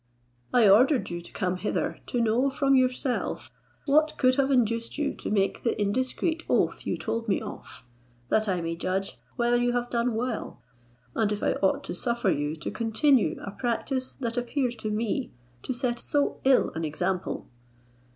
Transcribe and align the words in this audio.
I 0.51 0.67
ordered 0.67 1.11
you 1.11 1.21
to 1.21 1.31
come 1.31 1.57
hither, 1.57 1.99
to 2.07 2.19
know 2.19 2.49
from 2.49 2.73
yourself 2.73 3.51
what 3.85 4.17
could 4.17 4.33
have 4.33 4.49
induced 4.49 4.97
you 4.97 5.13
to 5.13 5.29
make 5.29 5.61
the 5.61 5.79
indiscreet 5.79 6.41
oath 6.49 6.87
you 6.87 6.97
told 6.97 7.27
me 7.27 7.39
of, 7.39 7.85
that 8.29 8.47
I 8.47 8.61
may 8.61 8.75
judge 8.75 9.19
whether 9.35 9.57
you 9.57 9.73
have 9.73 9.91
done 9.91 10.15
well, 10.15 10.59
and 11.15 11.31
if 11.31 11.43
I 11.43 11.51
ought 11.61 11.83
to 11.83 11.93
suffer 11.93 12.31
you 12.31 12.55
to 12.55 12.71
continue 12.71 13.39
a 13.45 13.51
practice 13.51 14.13
that 14.13 14.37
appears 14.37 14.75
to 14.77 14.89
me 14.89 15.33
to 15.61 15.71
set 15.71 15.99
so 15.99 16.39
ill 16.45 16.71
an 16.71 16.83
example. 16.83 17.47